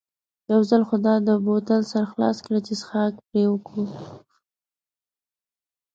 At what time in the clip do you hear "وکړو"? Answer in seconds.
3.51-3.85